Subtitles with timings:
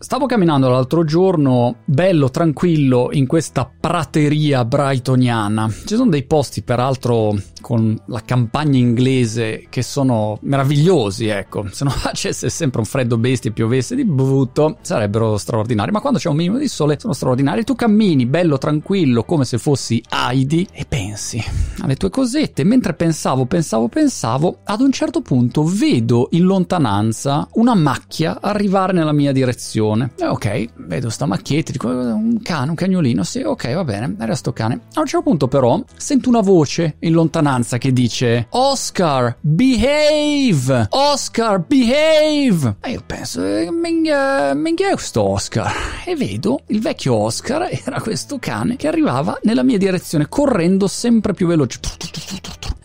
[0.00, 5.68] Stavo camminando l'altro giorno, bello, tranquillo, in questa prateria brightoniana.
[5.68, 11.66] Ci sono dei posti, peraltro, con la campagna inglese che sono meravigliosi, ecco.
[11.72, 15.90] Se non facesse sempre un freddo bestia e piovesse di brutto, sarebbero straordinari.
[15.90, 17.64] Ma quando c'è un minimo di sole, sono straordinari.
[17.64, 21.42] Tu cammini, bello, tranquillo, come se fossi Heidi, e pensi
[21.80, 22.62] alle tue cosette.
[22.62, 29.12] Mentre pensavo, pensavo, pensavo, ad un certo punto vedo in lontananza una macchia arrivare nella
[29.12, 30.10] mia direzione stazione.
[30.16, 34.34] Eh, ok, vedo sta macchietta, dico un cane, un cagnolino, sì, ok, va bene, era
[34.34, 34.80] sto cane.
[34.94, 40.86] A un certo punto però sento una voce in lontananza che dice Oscar, behave!
[40.90, 42.76] Oscar, behave!
[42.80, 45.72] E io penso, eh, minchia, minchia è questo Oscar?
[46.04, 51.32] E vedo il vecchio Oscar era questo cane che arrivava nella mia direzione correndo sempre
[51.32, 51.78] più veloce.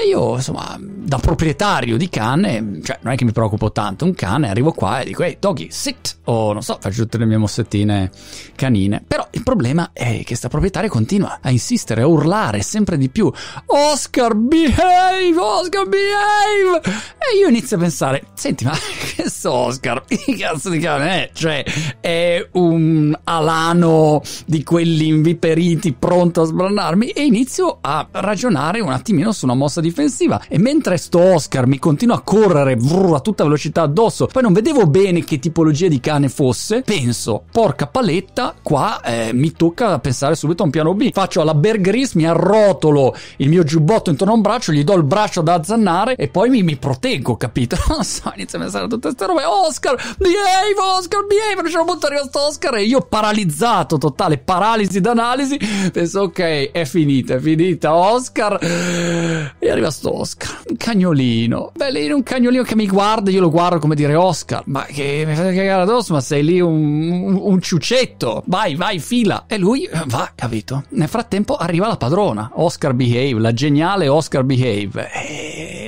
[0.00, 4.14] E io, insomma, da proprietario di cane, cioè non è che mi preoccupo tanto, un
[4.14, 6.18] cane, arrivo qua e dico, ehi, doggy, sit!
[6.24, 8.10] O non so, faccio tutte le mie mossettine
[8.54, 9.02] canine.
[9.04, 13.32] Però il problema è che questa proprietaria continua a insistere, a urlare sempre di più,
[13.66, 15.34] Oscar, behave!
[15.36, 16.80] Oscar, behave!
[16.84, 18.72] E io inizio a pensare, senti, ma
[19.16, 20.04] che so Oscar?
[20.28, 21.30] Che cazzo di cane è?
[21.32, 21.64] Cioè,
[22.00, 27.08] è un alano di quelli inviperiti pronto a sbranarmi?
[27.08, 31.66] E inizio a ragionare un attimino su una mossa di difensiva e mentre sto Oscar
[31.66, 35.88] mi continua a correre vrr, a tutta velocità addosso, poi non vedevo bene che tipologia
[35.88, 40.94] di cane fosse, penso, porca paletta, qua eh, mi tocca pensare subito a un piano
[40.94, 41.10] B.
[41.12, 44.94] Faccio alla Bear Grylls, mi arrotolo il mio giubbotto intorno a un braccio, gli do
[44.94, 47.76] il braccio da azzannare e poi mi, mi proteggo, capito?
[47.98, 49.42] Non so, inizio a pensare a tutte queste robe.
[49.44, 54.38] Oscar, behave, Oscar, behave, a un certo punto arriva sto Oscar e io paralizzato, totale
[54.38, 55.58] paralisi d'analisi,
[55.92, 58.58] penso ok, è finita, è finita, Oscar.
[59.58, 61.72] E arriva sto Oscar, un cagnolino.
[61.74, 65.24] Beh, lì un cagnolino che mi guarda, io lo guardo come dire Oscar, ma che
[65.26, 68.42] mi fai cagare addosso, ma sei lì un, un, un ciuccetto.
[68.46, 69.44] Vai, vai, fila.
[69.46, 70.84] E lui va, capito?
[70.90, 75.10] Nel frattempo arriva la padrona, Oscar Behave, la geniale Oscar Behave.
[75.12, 75.37] E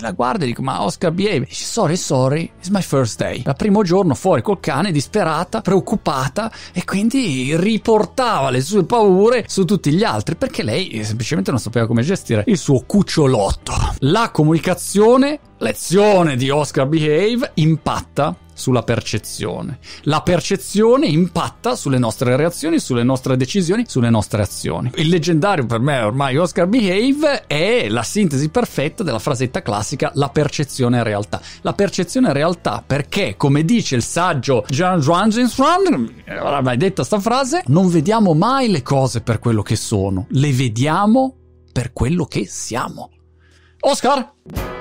[0.00, 1.46] la guarda e dico, ma Oscar Behave?
[1.46, 3.42] Dice, sorry, sorry, it's my first day.
[3.46, 9.64] Il primo giorno fuori col cane, disperata, preoccupata, e quindi riportava le sue paure su
[9.64, 13.72] tutti gli altri, perché lei semplicemente non sapeva come gestire il suo cucciolotto.
[14.00, 19.78] La comunicazione, lezione di Oscar Behave, impatta sulla percezione.
[20.02, 24.90] La percezione impatta sulle nostre reazioni, sulle nostre decisioni, sulle nostre azioni.
[24.96, 30.28] Il leggendario per me ormai Oscar Behave è la sintesi perfetta della frasetta classica la
[30.28, 31.40] percezione è realtà.
[31.62, 35.48] La percezione è realtà perché, come dice il saggio John Ranjin
[36.40, 40.52] ora mai detta sta frase, non vediamo mai le cose per quello che sono, le
[40.52, 41.36] vediamo
[41.72, 43.10] per quello che siamo.
[43.80, 44.77] Oscar!